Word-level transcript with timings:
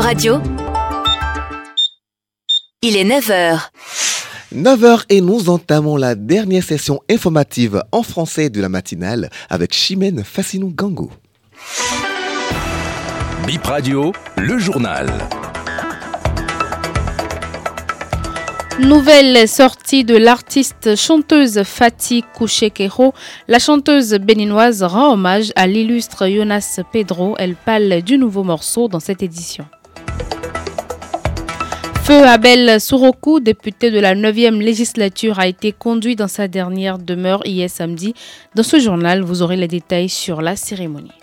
Radio. 0.00 0.40
Il 2.80 2.96
est 2.96 3.04
9h. 3.04 3.68
9h 4.54 5.04
et 5.10 5.20
nous 5.20 5.50
entamons 5.50 5.96
la 5.96 6.14
dernière 6.14 6.64
session 6.64 7.00
informative 7.10 7.82
en 7.92 8.02
français 8.02 8.48
de 8.48 8.62
la 8.62 8.70
matinale 8.70 9.28
avec 9.50 9.74
Chimène 9.74 10.24
Fassinou 10.24 10.72
Gango. 10.72 11.10
Bip 13.46 13.62
Radio, 13.66 14.12
le 14.38 14.58
journal. 14.58 15.06
Nouvelle 18.78 19.46
sortie 19.46 20.04
de 20.04 20.16
l'artiste 20.16 20.96
chanteuse 20.96 21.62
Fatih 21.64 22.24
Kouchekero, 22.34 23.12
la 23.48 23.58
chanteuse 23.58 24.14
béninoise 24.14 24.82
rend 24.82 25.12
hommage 25.12 25.52
à 25.56 25.66
l'illustre 25.66 26.26
Jonas 26.26 26.80
Pedro. 26.90 27.34
Elle 27.38 27.54
parle 27.54 28.00
du 28.00 28.16
nouveau 28.16 28.44
morceau 28.44 28.88
dans 28.88 29.00
cette 29.00 29.22
édition. 29.22 29.66
Feu 32.02 32.26
Abel 32.26 32.80
Sourokou, 32.80 33.40
député 33.40 33.90
de 33.90 34.00
la 34.00 34.14
9e 34.14 34.58
législature, 34.58 35.38
a 35.38 35.46
été 35.46 35.72
conduit 35.72 36.16
dans 36.16 36.28
sa 36.28 36.48
dernière 36.48 36.98
demeure 36.98 37.46
hier 37.46 37.70
samedi. 37.70 38.14
Dans 38.54 38.62
ce 38.62 38.78
journal, 38.80 39.22
vous 39.22 39.42
aurez 39.42 39.56
les 39.56 39.68
détails 39.68 40.08
sur 40.08 40.42
la 40.42 40.56
cérémonie. 40.56 41.19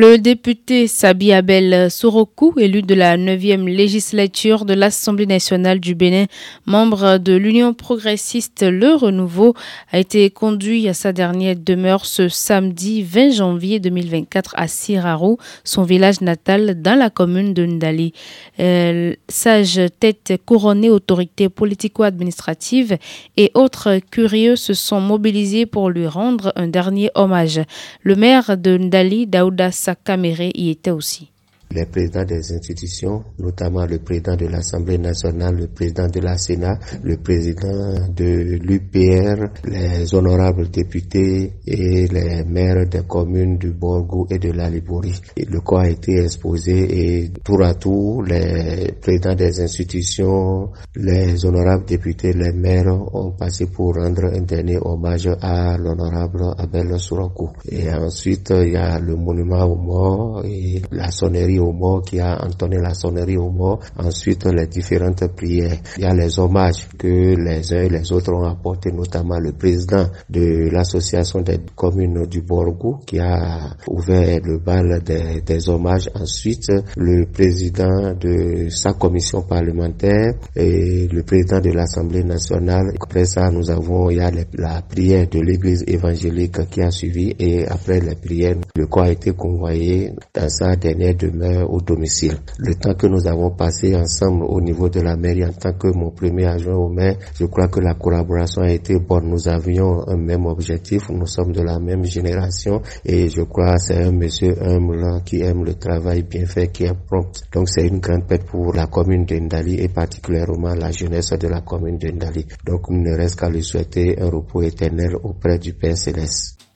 Le 0.00 0.16
député 0.16 0.86
Sabi 0.86 1.32
Abel 1.32 1.90
Sorokou, 1.90 2.54
élu 2.56 2.82
de 2.82 2.94
la 2.94 3.16
9e 3.16 3.64
législature 3.64 4.64
de 4.64 4.72
l'Assemblée 4.72 5.26
nationale 5.26 5.80
du 5.80 5.96
Bénin, 5.96 6.26
membre 6.66 7.18
de 7.18 7.34
l'Union 7.34 7.74
progressiste 7.74 8.62
Le 8.62 8.94
Renouveau, 8.94 9.54
a 9.90 9.98
été 9.98 10.30
conduit 10.30 10.88
à 10.88 10.94
sa 10.94 11.12
dernière 11.12 11.56
demeure 11.56 12.06
ce 12.06 12.28
samedi 12.28 13.02
20 13.02 13.30
janvier 13.30 13.80
2024 13.80 14.54
à 14.56 14.68
Sirarou, 14.68 15.38
son 15.64 15.82
village 15.82 16.20
natal 16.20 16.80
dans 16.80 16.96
la 16.96 17.10
commune 17.10 17.52
de 17.52 17.66
Ndali. 17.66 18.12
Euh, 18.60 19.14
sage 19.28 19.80
tête 19.98 20.34
couronnée, 20.46 20.90
autorité 20.90 21.48
politico-administrative 21.48 22.98
et 23.36 23.50
autres 23.54 23.98
curieux 24.12 24.54
se 24.54 24.74
sont 24.74 25.00
mobilisés 25.00 25.66
pour 25.66 25.90
lui 25.90 26.06
rendre 26.06 26.52
un 26.54 26.68
dernier 26.68 27.10
hommage. 27.16 27.60
Le 28.04 28.14
maire 28.14 28.56
de 28.56 28.78
Ndali, 28.78 29.26
Daouda 29.26 29.72
sa 29.88 29.94
caméra 29.94 30.44
y 30.52 30.68
était 30.68 30.90
aussi 30.90 31.32
les 31.70 31.86
présidents 31.86 32.24
des 32.24 32.52
institutions, 32.52 33.24
notamment 33.38 33.84
le 33.84 33.98
président 33.98 34.36
de 34.36 34.46
l'Assemblée 34.46 34.98
nationale, 34.98 35.54
le 35.56 35.66
président 35.68 36.06
de 36.08 36.20
la 36.20 36.38
Sénat, 36.38 36.78
le 37.02 37.16
président 37.18 38.08
de 38.14 38.58
l'UPR, 38.62 39.50
les 39.64 40.14
honorables 40.14 40.68
députés 40.70 41.52
et 41.66 42.06
les 42.08 42.44
maires 42.44 42.86
des 42.88 43.02
communes 43.06 43.58
du 43.58 43.70
Borgo 43.72 44.26
et 44.30 44.38
de 44.38 44.50
la 44.52 44.70
Liborie. 44.70 45.20
Le 45.36 45.60
corps 45.60 45.80
a 45.80 45.88
été 45.90 46.22
exposé 46.22 47.22
et 47.24 47.28
tour 47.44 47.62
à 47.62 47.74
tour, 47.74 48.22
les 48.22 48.92
présidents 49.00 49.34
des 49.34 49.60
institutions, 49.60 50.70
les 50.96 51.44
honorables 51.44 51.84
députés, 51.84 52.32
les 52.32 52.52
maires 52.52 52.86
ont 53.14 53.32
passé 53.32 53.66
pour 53.66 53.94
rendre 53.94 54.24
un 54.32 54.40
dernier 54.40 54.78
hommage 54.80 55.28
à 55.42 55.76
l'honorable 55.76 56.44
Abel 56.56 56.98
Sourakou. 56.98 57.50
Et 57.70 57.92
ensuite, 57.92 58.52
il 58.56 58.72
y 58.72 58.76
a 58.76 58.98
le 58.98 59.16
monument 59.16 59.64
aux 59.64 59.76
morts 59.76 60.42
et 60.44 60.80
la 60.92 61.10
sonnerie 61.10 61.57
au 61.58 61.72
mort, 61.72 62.02
qui 62.02 62.20
a 62.20 62.44
entonné 62.44 62.78
la 62.78 62.94
sonnerie 62.94 63.36
au 63.36 63.50
mort. 63.50 63.80
Ensuite, 63.98 64.46
les 64.46 64.66
différentes 64.66 65.26
prières. 65.34 65.78
Il 65.96 66.02
y 66.04 66.06
a 66.06 66.14
les 66.14 66.38
hommages 66.38 66.88
que 66.98 67.34
les 67.36 67.72
uns 67.72 67.82
et 67.82 67.88
les 67.88 68.12
autres 68.12 68.32
ont 68.32 68.44
apportés, 68.44 68.92
notamment 68.92 69.38
le 69.38 69.52
président 69.52 70.06
de 70.28 70.68
l'association 70.70 71.40
des 71.40 71.58
communes 71.74 72.26
du 72.26 72.42
Borgou, 72.42 72.98
qui 73.06 73.18
a 73.18 73.70
ouvert 73.88 74.40
le 74.44 74.58
bal 74.58 75.02
des, 75.04 75.40
des 75.42 75.68
hommages. 75.68 76.10
Ensuite, 76.14 76.70
le 76.96 77.26
président 77.26 78.14
de 78.14 78.68
sa 78.70 78.92
commission 78.92 79.42
parlementaire 79.42 80.34
et 80.56 81.08
le 81.08 81.22
président 81.22 81.60
de 81.60 81.70
l'Assemblée 81.70 82.24
nationale. 82.24 82.92
Après 83.00 83.24
ça, 83.24 83.50
nous 83.50 83.70
avons, 83.70 84.10
il 84.10 84.18
y 84.18 84.20
a 84.20 84.30
la 84.54 84.82
prière 84.82 85.28
de 85.28 85.40
l'église 85.40 85.84
évangélique 85.86 86.68
qui 86.70 86.82
a 86.82 86.90
suivi 86.90 87.34
et 87.38 87.66
après 87.66 88.00
la 88.00 88.14
prière, 88.14 88.56
le 88.76 88.86
corps 88.86 89.04
a 89.04 89.10
été 89.10 89.32
convoyé 89.32 90.12
dans 90.34 90.48
sa 90.48 90.76
dernière 90.76 91.14
demeure 91.14 91.47
euh, 91.48 91.64
au 91.66 91.80
domicile. 91.80 92.36
Le 92.58 92.74
temps 92.74 92.94
que 92.94 93.06
nous 93.06 93.26
avons 93.26 93.50
passé 93.50 93.94
ensemble 93.96 94.44
au 94.44 94.60
niveau 94.60 94.88
de 94.88 95.00
la 95.00 95.16
mairie 95.16 95.44
en 95.44 95.52
tant 95.52 95.72
que 95.72 95.88
mon 95.88 96.10
premier 96.10 96.46
adjoint 96.46 96.74
au 96.76 96.88
maire, 96.88 97.16
je 97.38 97.46
crois 97.46 97.68
que 97.68 97.80
la 97.80 97.94
collaboration 97.94 98.62
a 98.62 98.70
été 98.70 98.98
bonne. 98.98 99.28
Nous 99.28 99.48
avions 99.48 100.06
un 100.08 100.16
même 100.16 100.46
objectif, 100.46 101.08
nous 101.10 101.26
sommes 101.26 101.52
de 101.52 101.62
la 101.62 101.78
même 101.78 102.04
génération 102.04 102.82
et 103.04 103.28
je 103.28 103.42
crois 103.42 103.74
que 103.74 103.82
c'est 103.82 104.02
un 104.04 104.12
monsieur 104.12 104.54
humble 104.62 105.22
qui 105.24 105.40
aime 105.42 105.64
le 105.64 105.74
travail 105.74 106.22
bien 106.22 106.46
fait, 106.46 106.68
qui 106.68 106.84
est 106.84 106.94
prompt. 107.06 107.42
Donc 107.52 107.68
c'est 107.68 107.86
une 107.86 107.98
grande 108.00 108.26
perte 108.26 108.44
pour 108.44 108.72
la 108.74 108.86
commune 108.86 109.24
de 109.24 109.36
Ndali 109.36 109.80
et 109.80 109.88
particulièrement 109.88 110.74
la 110.74 110.90
jeunesse 110.90 111.30
de 111.30 111.48
la 111.48 111.60
commune 111.62 111.98
de 111.98 112.08
Ndali. 112.10 112.46
Donc 112.64 112.86
il 112.90 113.02
ne 113.02 113.16
reste 113.16 113.38
qu'à 113.40 113.48
lui 113.48 113.62
souhaiter 113.62 114.20
un 114.20 114.28
repos 114.30 114.62
éternel 114.62 115.16
auprès 115.22 115.58
du 115.58 115.72
Père 115.74 115.96
Céleste. 115.96 116.67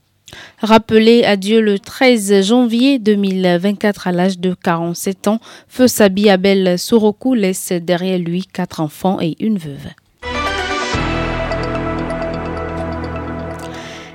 Rappelé 0.60 1.24
à 1.24 1.36
Dieu 1.36 1.60
le 1.60 1.78
13 1.78 2.42
janvier 2.42 2.98
2024 2.98 4.06
à 4.06 4.12
l'âge 4.12 4.38
de 4.38 4.54
47 4.54 5.28
ans, 5.28 5.40
Feu 5.68 5.88
Sabi 5.88 6.30
Abel 6.30 6.78
Sorokou 6.78 7.34
laisse 7.34 7.72
derrière 7.72 8.18
lui 8.18 8.46
quatre 8.46 8.80
enfants 8.80 9.18
et 9.20 9.36
une 9.40 9.58
veuve. 9.58 9.88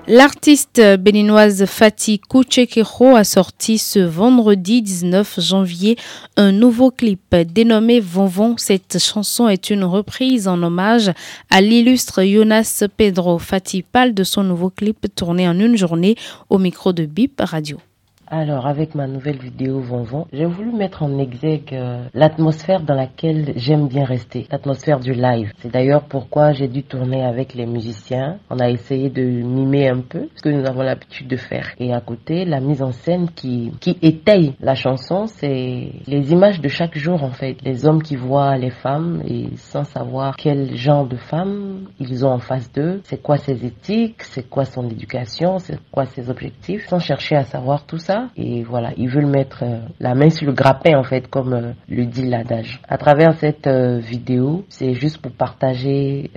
L'artiste 0.09 0.81
béninoise 0.99 1.65
Fatih 1.65 2.19
Kouchekero 2.19 3.17
a 3.17 3.25
sorti 3.25 3.77
ce 3.77 3.99
vendredi 3.99 4.81
19 4.81 5.41
janvier 5.41 5.97
un 6.37 6.53
nouveau 6.53 6.91
clip 6.91 7.35
dénommé 7.35 7.99
Vonvon. 7.99 8.55
Cette 8.55 8.99
chanson 8.99 9.49
est 9.49 9.69
une 9.69 9.83
reprise 9.83 10.47
en 10.47 10.63
hommage 10.63 11.11
à 11.49 11.59
l'illustre 11.59 12.23
Jonas 12.23 12.85
Pedro. 12.95 13.37
Fatih 13.37 13.83
parle 13.83 14.13
de 14.13 14.23
son 14.23 14.43
nouveau 14.43 14.69
clip 14.69 15.13
tourné 15.13 15.45
en 15.45 15.59
une 15.59 15.75
journée 15.75 16.15
au 16.49 16.57
micro 16.57 16.93
de 16.93 17.05
Bip 17.05 17.41
Radio. 17.43 17.77
Alors, 18.29 18.67
avec 18.67 18.93
ma 18.93 19.07
nouvelle 19.07 19.37
vidéo 19.37 19.79
Vonvon, 19.79 20.27
j'ai 20.33 20.43
voulu 20.43 20.73
mettre 20.73 21.01
en 21.01 21.17
exergue 21.17 21.73
euh, 21.73 22.03
l'atmosphère 22.13 22.81
dans 22.81 22.93
laquelle 22.93 23.53
j'aime 23.55 23.87
bien 23.87 24.03
rester, 24.03 24.45
l'atmosphère 24.51 24.99
du 24.99 25.13
live. 25.13 25.53
C'est 25.59 25.71
d'ailleurs 25.71 26.03
pourquoi 26.03 26.51
j'ai 26.51 26.67
dû 26.67 26.83
tourner 26.83 27.23
avec 27.23 27.53
les 27.53 27.65
musiciens. 27.65 28.39
On 28.49 28.59
a 28.59 28.69
essayé 28.69 29.09
de 29.09 29.21
mimer 29.23 29.87
un 29.87 30.01
peu 30.01 30.27
ce 30.35 30.41
que 30.41 30.49
nous 30.49 30.67
avons 30.67 30.81
l'habitude 30.81 31.29
de 31.29 31.37
faire. 31.37 31.69
Et 31.79 31.93
à 31.93 32.01
côté, 32.01 32.43
la 32.43 32.59
mise 32.59 32.81
en 32.81 32.91
scène 32.91 33.29
qui, 33.33 33.71
qui 33.79 33.97
étaye 34.01 34.55
la 34.59 34.75
chanson, 34.75 35.27
c'est 35.27 35.93
les 36.05 36.33
images 36.33 36.59
de 36.59 36.67
chaque 36.67 36.97
jour 36.97 37.23
en 37.23 37.31
fait. 37.31 37.55
Les 37.63 37.85
hommes 37.85 38.03
qui 38.03 38.17
voient 38.17 38.57
les 38.57 38.71
femmes 38.71 39.21
et 39.25 39.55
sans 39.55 39.85
savoir 39.85 40.35
quel 40.35 40.75
genre 40.75 41.07
de 41.07 41.15
femmes 41.15 41.87
ils 41.97 42.25
ont 42.25 42.31
en 42.31 42.39
face 42.39 42.69
d'eux, 42.73 42.99
c'est 43.05 43.21
quoi 43.21 43.37
ses 43.37 43.65
éthiques, 43.65 44.23
c'est 44.23 44.49
quoi 44.49 44.65
son 44.65 44.89
éducation, 44.89 45.59
c'est 45.59 45.79
quoi 45.91 46.03
ses 46.05 46.29
objectifs, 46.29 46.87
sans 46.87 46.99
chercher 46.99 47.37
à 47.37 47.43
savoir 47.43 47.85
tout 47.85 47.97
ça 47.97 48.16
et 48.35 48.63
voilà, 48.63 48.91
ils 48.97 49.09
veulent 49.09 49.25
mettre 49.27 49.63
euh, 49.63 49.79
la 49.99 50.15
main 50.15 50.29
sur 50.29 50.47
le 50.47 50.53
grappin 50.53 50.97
en 50.97 51.03
fait, 51.03 51.27
comme 51.27 51.53
euh, 51.53 51.71
le 51.89 52.05
dit 52.05 52.27
l'adage. 52.27 52.79
À 52.87 52.97
travers 52.97 53.33
cette 53.35 53.67
euh, 53.67 53.99
vidéo, 53.99 54.65
c'est 54.69 54.93
juste 54.93 55.19
pour 55.19 55.31
partager 55.31 56.29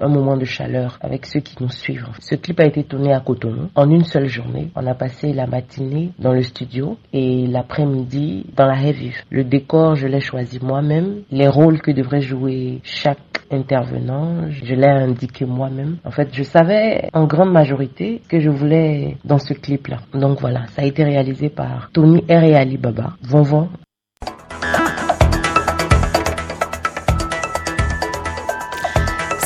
un 0.00 0.08
moment 0.08 0.36
de 0.36 0.44
chaleur 0.44 0.98
avec 1.00 1.26
ceux 1.26 1.40
qui 1.40 1.56
nous 1.60 1.70
suivent. 1.70 2.06
Ce 2.20 2.34
clip 2.34 2.60
a 2.60 2.64
été 2.64 2.84
tourné 2.84 3.12
à 3.12 3.20
Cotonou 3.20 3.68
en 3.74 3.90
une 3.90 4.04
seule 4.04 4.26
journée. 4.26 4.70
On 4.74 4.86
a 4.86 4.94
passé 4.94 5.32
la 5.32 5.46
matinée 5.46 6.10
dans 6.18 6.32
le 6.32 6.42
studio 6.42 6.96
et 7.12 7.46
l'après-midi 7.46 8.46
dans 8.56 8.66
la 8.66 8.74
revue. 8.74 9.22
Le 9.30 9.44
décor, 9.44 9.96
je 9.96 10.06
l'ai 10.06 10.20
choisi 10.20 10.58
moi-même. 10.62 11.22
Les 11.30 11.48
rôles 11.48 11.80
que 11.80 11.90
devrait 11.90 12.20
jouer 12.20 12.80
chaque 12.82 13.25
intervenant, 13.50 14.50
je 14.50 14.74
l'ai 14.74 14.86
indiqué 14.86 15.44
moi-même. 15.44 15.96
En 16.04 16.10
fait, 16.10 16.28
je 16.32 16.42
savais 16.42 17.08
en 17.12 17.26
grande 17.26 17.52
majorité 17.52 18.22
que 18.28 18.40
je 18.40 18.50
voulais 18.50 19.16
dans 19.24 19.38
ce 19.38 19.54
clip-là. 19.54 19.98
Donc 20.14 20.40
voilà, 20.40 20.66
ça 20.74 20.82
a 20.82 20.84
été 20.84 21.04
réalisé 21.04 21.48
par 21.48 21.90
Tony 21.92 22.24
R 22.28 22.42
et 22.44 22.56
Ali 22.56 22.76
Baba. 22.76 23.14
Von 23.22 23.68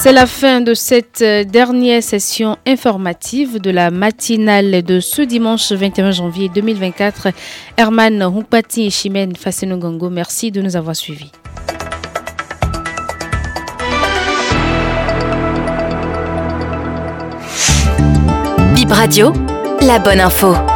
C'est 0.02 0.14
la 0.14 0.26
fin 0.26 0.62
de 0.62 0.72
cette 0.72 1.20
euh, 1.20 1.44
dernière 1.44 2.02
session 2.02 2.56
informative 2.66 3.60
de 3.60 3.70
la 3.70 3.90
matinale 3.90 4.82
de 4.82 4.98
ce 4.98 5.20
dimanche 5.20 5.72
21 5.72 6.12
janvier 6.12 6.48
2024. 6.48 7.28
Herman 7.76 8.22
Humpati 8.22 8.86
et 8.86 8.90
Chimène 8.90 9.34
merci 10.10 10.50
de 10.50 10.62
nous 10.62 10.74
avoir 10.74 10.96
suivis. 10.96 11.30
Radio, 18.90 19.32
la 19.80 19.98
bonne 19.98 20.20
info. 20.20 20.69